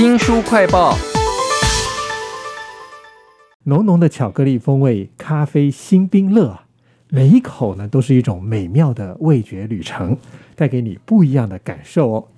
[0.00, 0.96] 新书快报。
[3.64, 6.64] 浓浓的巧克力风味咖啡新冰乐啊，
[7.10, 10.16] 每一口呢都是一种美妙的味觉旅程，
[10.56, 12.28] 带给你不一样的感受哦。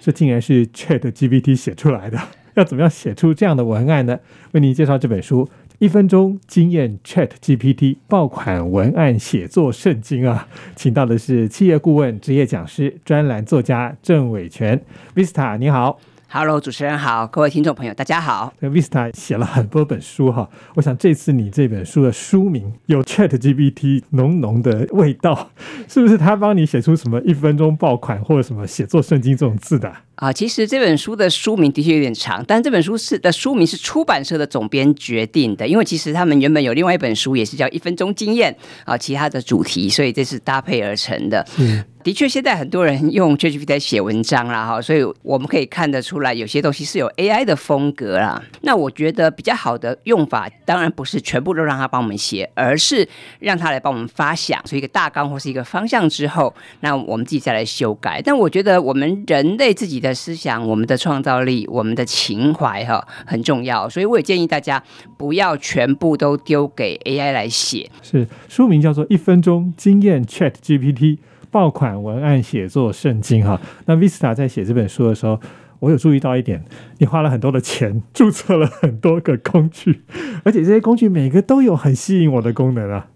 [0.00, 2.18] 这竟然是 Chat GPT 写出来的，
[2.54, 4.18] 要怎么样写出这样的文案呢？
[4.50, 5.44] 为您介绍这本书
[5.78, 14.82] 《一分钟惊艳 Chat GPT 爆款文案写作圣经》啊，请到的是企业顾问、职业讲师、专栏作家郑伟全
[15.14, 16.00] Vista，你好。
[16.34, 18.54] Hello，主持人好，各位听众朋友，大家好。
[18.58, 25.50] 这 Vista 写了很多本书哈，我想这次你这本书的书名有 Chat GPT 浓浓的味道，
[25.86, 29.92] 是不是他帮你写出什么一分钟爆款或者什么写作圣经这种字的？
[30.22, 38.52] 啊，其实这本书的书名的确有点长，但这本书是的书名是出版社的总编决定的，因为其实他们原本有另外一本书也是叫《一分钟经验》
[38.84, 41.44] 啊，其他的主题，所以这是搭配而成的。
[41.58, 48.40] 嗯，的确，现在很多人用 ChatGPT 在写文章啦，哈，所以我们可以看得出来，有些东西是有 AI 的风格啦。
[48.60, 53.08] 那我觉得比较好的用法，当然不是全部都让它帮我们写，而是
[53.40, 58.22] 让它来帮我们发想出一个大纲或是一个方向之后，那我们自己再来修改。
[58.24, 64.82] 但我觉得我们人类自己的思想、我们的创造力、我们的情怀哈很重要，所以我也建议大家
[65.16, 67.90] 不要全部都丢给 AI 来写。
[68.02, 71.18] 是书名叫做《一分钟惊艳 Chat GPT
[71.50, 73.60] 爆款文案写作圣经》哈。
[73.86, 75.38] 那 Vista 在写这本书的时候，
[75.80, 76.64] 我有注意到一点，
[76.98, 80.02] 你花了很多的钱注册了很多个工具，
[80.44, 83.08] 而且这些工具每个都有很吸引我的功能啊。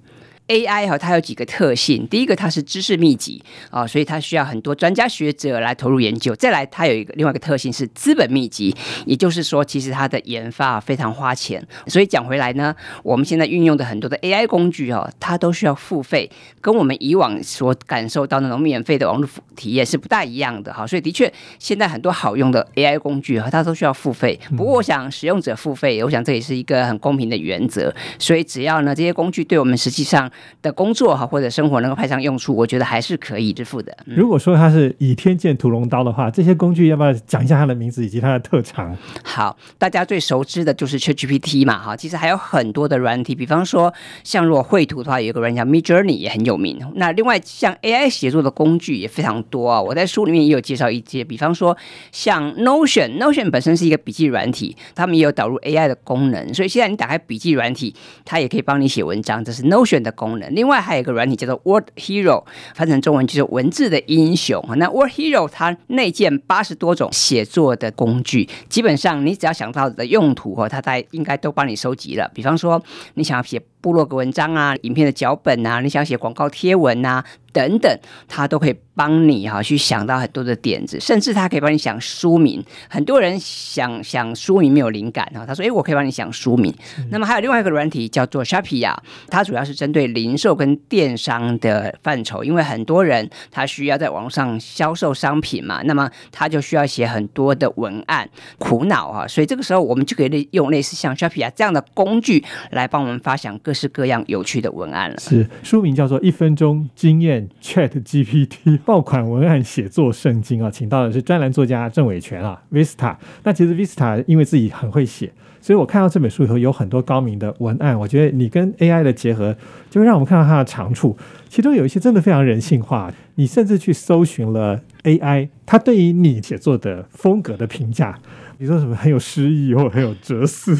[0.48, 2.06] AI 哈，它有几个特性。
[2.08, 6.34] 第一个，它是知识密集啊、所以它需要很多专家学者来投入研究。
[6.36, 8.74] 再来，它有一个另外一个特性是资本密集，
[9.04, 11.66] 也就是说，其实它的研发非常花钱。
[11.86, 16.30] 所以讲回来呢，我们现在运用的很多的 AI 工具哦，它都需要付费，
[16.60, 20.86] 跟我们以往所感受到那种免费的网络体验是不大一样的哈。
[20.86, 24.38] 所以的确，现在很多好用的 AI 工具哈，它都需要付费。
[24.56, 27.92] 不过，我想使用者付费，我想这也是一个很公平的原则。
[28.18, 30.30] 所以只要呢这些工具对我们实际上
[30.62, 33.96] 的工作哈或者生活能够派上用处，我觉得还是可以支付的。
[34.06, 38.96] 嗯如果说它是倚天剑屠龙刀的话，这些工具要不要讲一下它的名字以及它的特长？
[39.22, 43.92] 好，大家最熟知的就是 ChatGPT 嘛，哈，其实还有很多的软体，比方说
[44.24, 46.78] 像如果绘图的话，有一个软件叫 Midjourney 也很有名。
[46.94, 51.76] 那另外像 AI 写作的工具也非常多啊，我在书里面也有介绍一些，比方说
[52.10, 57.94] 像 Notion，Notion 本身是一个笔记软体，他们也有导入 AI 的功能，所以现在你打开笔记软体，
[58.24, 60.54] 它也可以帮你写文章，这是 Notion 的功功能。
[60.54, 62.44] 另外还有一个软体叫做 Word Hero，
[62.74, 64.62] 翻成中文就是文字的英雄。
[64.76, 72.28] 那 Word Hero 它内建八十多种写作的工具，基本上你只要想到的用途哦，它在应该都帮你收集了。
[72.34, 72.82] 比方说
[73.14, 77.24] 你想要写部落格文章啊、影片的脚本啊，你想写广告贴文啊
[77.56, 82.62] 等等，他都可以帮你哈、去想到很多的点子，甚至他可以帮你想书名。
[82.86, 86.74] 很多人想想书名没有灵感哈、他说：“诶，我可以帮你想书名。
[87.10, 88.94] 那么还有另外一个软体叫做 Shopee 啊，
[89.30, 98.28] 它主要是针对零售跟电商的范畴，因为很多人他需要在网络上销售商品嘛，那么他就需要写很多的文案，
[98.58, 105.16] 苦恼啊，所以这个时候我们就可以类用类似像 Shopee 啊这样的工具来帮我们发想各式各样有趣的文案了。
[105.18, 107.22] 是书名叫做《一分钟惊
[107.60, 113.16] Chat GPT 爆款文案写作圣经》啊，请到的是专栏作家郑伟全啊，Vista。
[113.44, 119.56] 那其实 Vista 因为自己很会写，所以我看到这本书以后有很多高明的文案，我觉得你跟 AI 的结合，
[119.90, 121.16] 就会让我们看到它的长处。
[121.48, 128.18] 其中有一些真的非常人性化，你甚至去搜寻了 AI，它对于你写作的风格的评价，
[128.58, 130.78] 你说什么很有诗意或很有哲思。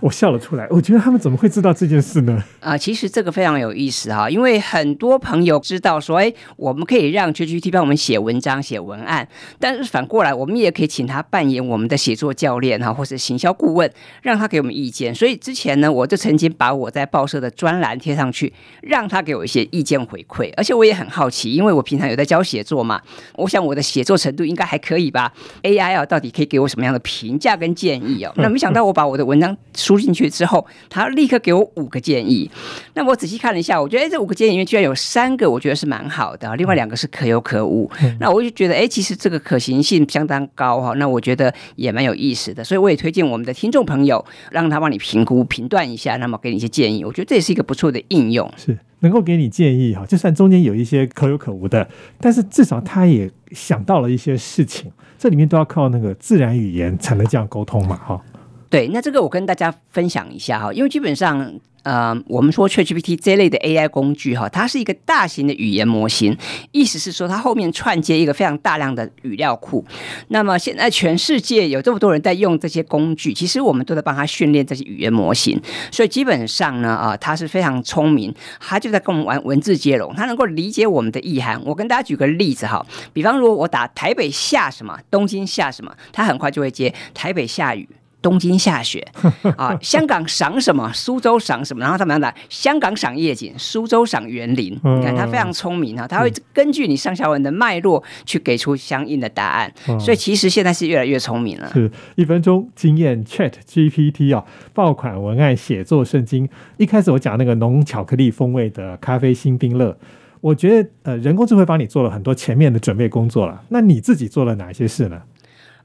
[0.00, 2.42] 我笑了出来，我觉得他们怎么会知道这件事呢？
[2.60, 9.26] 啊、其实这个非常有意思哈，因为很多朋友知道说，哎，我们可以让 ChatGPT 帮我们写文章、写文案，
[9.58, 13.90] 但是反过来，我们也可以请他扮演我们的写作教练哈，或是行销顾问，
[14.22, 15.14] 让他给我们意见。
[15.14, 18.52] 所以之前呢，我就曾经把我在报社的专栏贴上去，
[18.82, 23.00] 让他给我一些意见回馈，而且我也很好奇，因为我平常有在教写作嘛，
[23.34, 25.32] 我想我的写作程度应该还可以吧
[25.62, 28.32] ？AI 啊，到底可以给我什么样的评价跟建议哦？
[28.36, 29.56] 那没想到我把我的文章
[29.86, 32.50] 输进去之后，他立刻给我五个建议。
[32.94, 37.88] 那我仔细看了一下，我觉得哎，这五个建议里面居然有三个我觉得是蛮好的，另外两个是可有可无。
[38.18, 40.92] 那我就觉得哎，其实这个可行性相当高哈。
[40.94, 47.04] 那我觉得也蛮有意思的，所以我也推荐我们的听众朋友，让他帮你评估、评断一下，那么给你一些建议。
[47.04, 48.50] 我觉得这也是一个不错的应用。
[48.56, 51.86] 是能够给你建议哈，就算中间有一些可有可无的，
[52.18, 58.20] 但是至少他也想到了一些事情，这里面都要靠那个自然语言才能这样沟通嘛哈。
[58.68, 61.52] 对，那这个我跟大家分享一下哈，因为基本上
[61.84, 66.36] 呃，我们说 ChatGPT 这类的 AI 工具哈，它是一个大型的语言模型，
[66.72, 69.84] 意思是说它后面串接一个非常大量的语料库。
[70.28, 81.62] 那么现在全世界有这么多人在用这些工具，其实我们都在帮他训练这些语言模型，所以基本上呢，啊，它是非常聪明，它就在跟我们玩文字接龙，它能够理解我们的意涵。
[81.64, 87.88] 我跟大家举个例子哈，比方如果我打台北下什么，东京下什么，它很快就会接台北下雨。
[88.26, 89.06] 东京下雪
[89.56, 90.90] 啊，香港赏什么？
[90.92, 91.80] 苏州赏什么？
[91.80, 94.72] 然后他们来香港赏夜景，苏州赏园林。
[94.72, 99.72] 你看他非常聪明啊，他会根据你上下文的脉络去给出相应的答案。
[100.00, 101.70] 所以其实现在是越来越聪明了。
[101.72, 104.44] 是一分钟经验 Chat GPT 啊，
[104.74, 106.48] 爆款文案写作圣经。
[106.78, 109.96] 一开始我讲那个浓巧克力风味的咖啡新冰乐，
[110.40, 113.62] 我觉得呃人工智慧帮你做了很多前面的准备工作了。
[113.68, 115.22] 那你自己做了哪些事呢？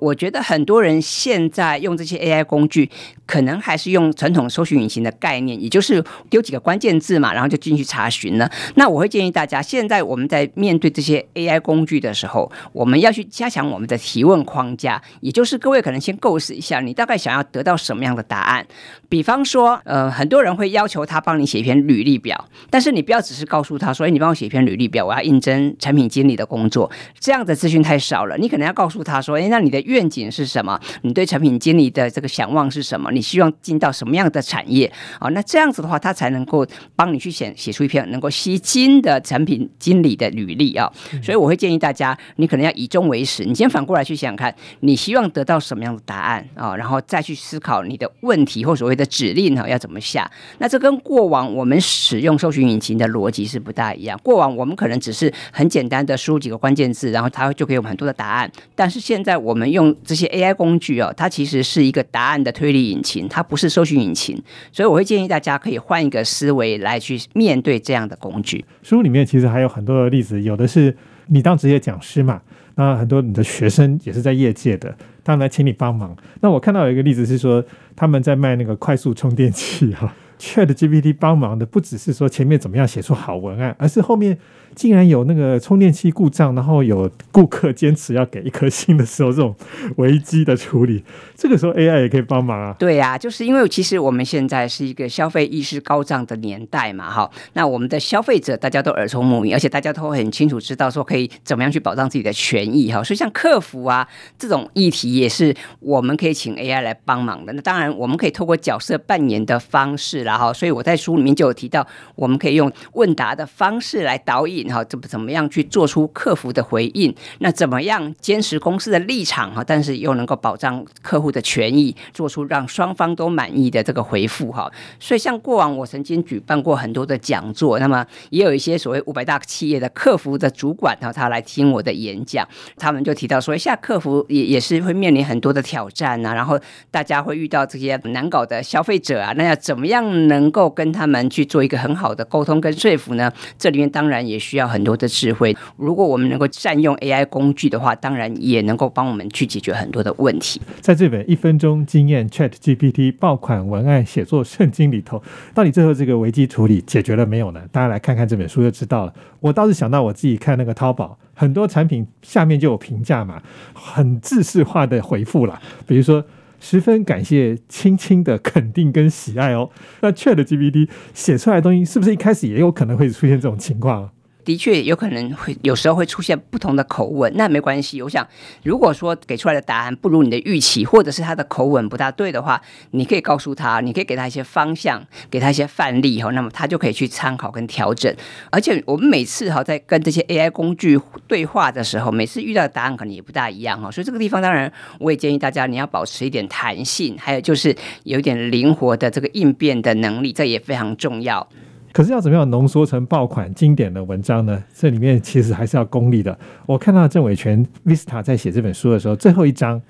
[0.02, 2.90] 我觉得很多人现在用这些 AI 工具，
[3.28, 8.52] 可能还是用传统搜寻引擎的概念，也就是丢几个关键字嘛，然后就进去查询了。
[8.74, 18.66] 那我会建议大家，现在我们在面对这些 AI 工具的时候，我们要去加强我们的提问框架，也就是各位可能先构思一下，你大概想要得到什么样的答案。
[19.08, 26.90] 比方说，呃，很多人会要求他帮你写一篇履历表，但是你不要只是告诉他说，哎，你帮我写一篇履历表，我要应征产品经理的工作，
[27.20, 28.36] 这样的资讯太少了。
[28.38, 30.80] 你可能要告诉他说，哎，那你的愿景是什么？
[31.04, 33.12] 你对产品经理的这个想望是什么？
[33.12, 34.92] 你希望进到什么样的产业？
[35.20, 36.66] 啊，那这样子的话，他才能够
[36.96, 40.92] 帮你去写写出一篇能够吸金的产品经理的履历啊。
[41.22, 50.30] 所以我会建议大家，你可能要以终为始，你先反过来去想想看，你希望得到什么样的答案啊，然后再去思考你的问题或所谓的指令哈要怎么下。
[50.60, 54.20] 那这跟过往我们使用搜寻引擎的逻辑是不大一样。
[54.24, 58.52] 过往我们可能只是很简单的输入几个关键字，然后它就给我们很多的答案。
[58.76, 60.22] 但是现在我们用这些。
[60.22, 64.40] 些 AI 工具哦，它其实是一个答案的推理引擎，它不是搜寻引擎，
[64.72, 68.64] 所以我会建议大家可以换一个思维来去面对这样的工具。
[68.84, 70.96] 书里面其实还有很多的例子，有的是
[71.26, 72.40] 你当职业讲师嘛，
[72.76, 76.16] 那很多你的学生也是在业界的，他们来请你帮忙。
[76.42, 84.38] 那我看到有一个例子是说，他们在卖那个快速充电器哈，Chat GPT 帮忙的不只是说前面怎么样写出好文案，而是后面。
[84.74, 89.54] 竟然有那个充电器故障，然后有顾客坚持要给一颗星的时候，这种
[89.98, 91.04] 危机的处理，
[91.36, 92.74] 这个时候 AI 也可以帮忙啊。
[92.80, 104.08] 对呀，就是因为其实我们现在是一个消费意识高涨的年代嘛，哈，那我们的消费者大家都耳聪目明，而且大家都很清楚知道说可以怎么样去保障自己的权益哈，所以像客服啊
[104.40, 107.52] 这种议题也是我们可以请 AI 来帮忙的。
[107.52, 111.86] 那当然我们可以透过角色扮演的方式然后所以我在书里面就有提到，
[112.16, 114.72] 我们可以用问答的方式来导引。
[114.74, 117.14] 哈，怎么怎么样去做出客服的回应？
[117.40, 119.62] 那怎么样坚持公司的立场哈？
[119.62, 124.72] 但是又能够保障客户的权益，做出让双方都满意的这个回复哈。
[125.00, 132.48] 所以像过往我曾经举办过很多的讲座，那么也有一些所谓五百大企业的客服的主管哈，他来听我的演讲，
[132.78, 136.58] 他们就提到说，现在客服也也是会面临很多的挑战啊，然后
[136.90, 143.32] 大家会遇到这些难搞的消费者啊，那要怎么样能够跟他们去做一个很好的沟通跟说服呢？
[143.58, 144.42] 这里面当然也。
[144.42, 145.56] 需要很多的智慧。
[145.78, 150.60] 如果我们能够善用 AI 工具的话，当然也能够帮我们去解决很多的问题。
[150.80, 155.22] 在这本一分钟经验 Chat GPT 爆款文案写作圣经里头，
[155.54, 157.62] 到底最后这个危机处理解决了没有呢？
[157.72, 159.14] 大家来看看这本书就知道了。
[159.40, 163.40] 我倒是想到我自己看那个淘宝，很多产品下面就有评价嘛，
[163.74, 166.26] 很制式化的回复了，比如说。
[166.62, 169.70] 十分感谢青青的肯定跟喜爱哦。
[170.00, 174.12] 那 Chat GPT 写出来的东西，是不是一开始也有可能会出现这种情况？
[174.44, 178.02] 的确有可能会有时候会出现不同的口吻，那没关系。
[178.02, 178.28] 我想，
[178.64, 188.14] 如果说给出来的答案不如你的预期，或者是他的口吻不大对的话，你可以告诉他，你可以给他一些方向，给他一些范例哈，那么他就可以去参考跟调整。
[188.50, 201.48] 而且我们每次哈在跟这些 AI 工具对话的时候，每次遇到的答案可能也不大一样哈，所以这个地方当然我也建议大家你要保持一点弹性，还有就是有一点灵活的这个应变的能力，这也非常重要。
[201.92, 204.64] 可是要怎么样浓缩成爆款经典的文章呢？
[204.74, 206.38] 这里面其实还是要功力的。
[206.66, 209.82] 我看到郑伟权 Vista 在写这本书的时候，最后一章。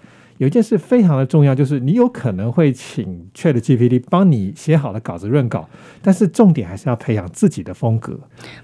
[0.42, 5.70] 有一件事非常的重要，就是你有可能会请 Chat GPT 帮你写好的稿子润稿，
[6.02, 8.20] 但是重点还是要培养自己的风格。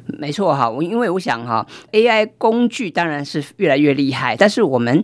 [0.07, 5.03] 没错哈，我因为我想哈，AI 工具当然是越来越厉害，但是我们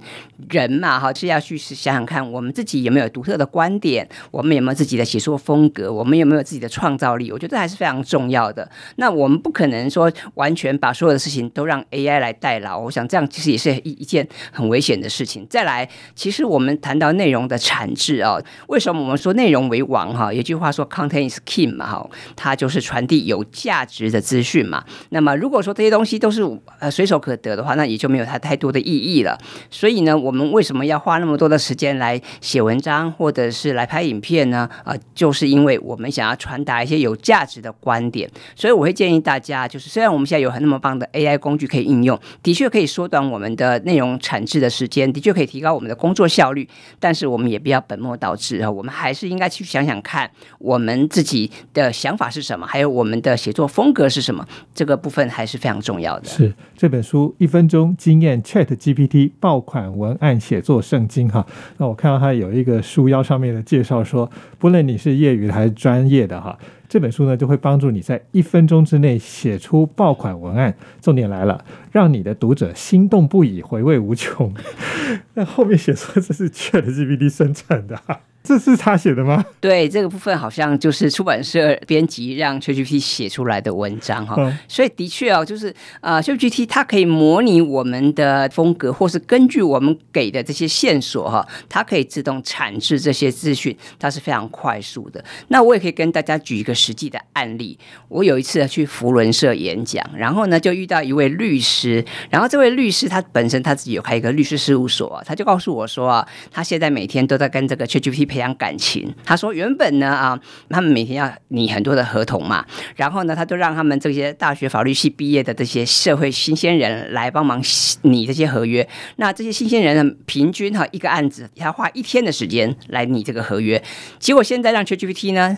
[0.49, 7.31] 人嘛哈是要去想想看，我们自己有没有独特的观点，我们有没有自己的写作风格，我们有没有自己的创造力？
[7.31, 8.67] 我觉得还是非常重要的。
[8.95, 15.45] 那我们不可能说完全把所有的事情都让 AI 来代劳，我想这样其实也是一一件很危险的事情。
[15.47, 16.62] 再来，其实我。
[16.63, 20.31] 我们谈到内容的产制啊，为什么我们说内容为王哈？
[20.31, 24.81] 有句话说 “content is king” 嘛哈，它就是传递有价值的资讯嘛。
[25.09, 26.41] 那么如果说这些东西都是
[26.79, 29.37] 呃随手可得的话，那也就没有它太多的意义了。
[29.69, 34.69] 所以呢，我们为什么要花那么多的时间来写文章或者是来拍影片呢？
[34.85, 38.31] 啊，就是因为我们想要传达一些有价值的观点。
[38.55, 46.67] 所以我会建议大家，就是虽然我们现在有很那么棒的 AI 工具可以应用，的确可以缩短我们的内容产制的时间，的确可以提高我们的工作效率，
[46.99, 48.69] 但是我们也不要本末倒置啊！
[48.69, 56.25] 我们还是应该去想想看，我们自己的想法是什么，还有我们的写作风格是什么，这个部分还是非常重要的。
[56.25, 61.45] 是这本书《一分钟经验 Chat GPT 爆款文案写作圣经》哈。
[61.77, 66.57] 那我看到它有一个书腰上面的介绍说，不论你是业余的还是专业的哈。
[66.93, 70.75] 这本书呢，就会帮助你在一分钟之内写出爆款文案。
[71.01, 74.53] 重点来了，让你的读者心动不已，回味无穷。
[75.33, 77.99] 那后面写说这是 ChatGPT 生产的。
[78.43, 79.41] 这是他写的吗？
[79.61, 84.35] 对，这个部分好像就是出版社编辑让 ChatGPT 写出来的文章哈。
[84.67, 95.23] 所以的确哦，就是呃，ChatGPT 它可以模拟我们的风格，或是根据我们给的这些线索哈，它可以自动产制这些资讯，它是非常快速的。
[95.47, 97.79] 那我也可以跟大家举一个实际的案例。
[98.09, 108.32] 我有一次去福伦社演讲，然后呢就遇到一位律师，然后这位律师他本身他自己有开一个律师事务所，他就告诉我说啊，他现在每天都在跟这个 ChatGPT。
[108.33, 110.39] 培养感情，他说原本呢啊，
[110.71, 117.61] 他们每天要拟很多的合同嘛，然后呢，他就让他们这些大学法律系毕业的这些社会新鲜人来帮忙
[118.01, 118.87] 拟这些合约。
[119.17, 123.79] 那这些新鲜人呢，平均哈一个案子要花一天的时间来拟这个合约，
[124.17, 125.55] 结果现在让 ChatGPT 呢，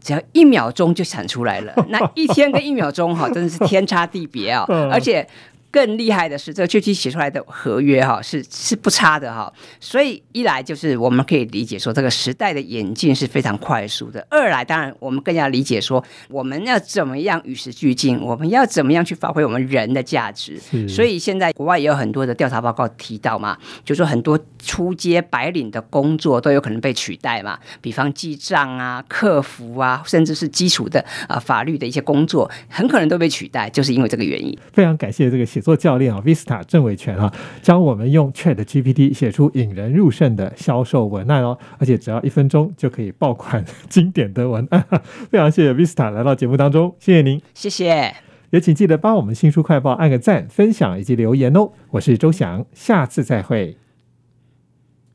[0.00, 1.74] 只要一秒钟就产出来了。
[1.90, 5.28] 那一天跟一秒钟哈，真的是天差地别啊， 而且。
[5.74, 20.60] 更厉害的是，这个 GPT 写出来的合约哈是是不差的哈，所以一来就是我们可以理解说这个时代的演进是非常快速的；二来当然我们更要理解说我们要怎么样与时俱进，我们要怎么样去发挥我们人的价值。
[20.88, 34.56] 所以现在国外也有很多的调查报告提到嘛，就说很多初阶白领的工作都有可能被取代嘛，比方记账啊、客服啊，甚至是基础的啊法律的一些工作，很可能都被取代，就是因为这个原因。
[34.72, 35.63] 非常感谢这个写。
[35.64, 44.84] 做教练啊，Vista 郑伟权啊，教我们用 Chat GPT 写出引人入胜的销售文案哦，而且只要一分钟就可以爆款经典的文案。
[45.30, 48.14] 非常谢谢 Vista 来到节目当中，谢谢您，谢谢。
[48.50, 51.70] 也请记得帮我们新书快报按个赞、分享以及留言哦。
[51.92, 53.78] 我是周翔，下次再会。